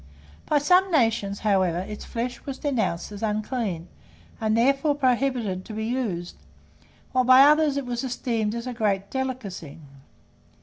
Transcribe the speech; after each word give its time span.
By 0.47 0.57
some 0.57 0.89
nations, 0.89 1.41
however, 1.41 1.77
its 1.81 2.05
flesh 2.05 2.43
was 2.43 2.57
denounced 2.57 3.11
as 3.11 3.21
unclean, 3.21 3.87
and 4.41 4.57
therefore 4.57 4.95
prohibited 4.95 5.63
to 5.65 5.73
be 5.73 5.85
used, 5.85 6.37
whilst 7.13 7.27
by 7.27 7.43
others 7.43 7.77
it 7.77 7.85
was 7.85 8.03
esteemed 8.03 8.55
as 8.55 8.65
a 8.65 8.73
great 8.73 9.11
delicacy. 9.11 9.77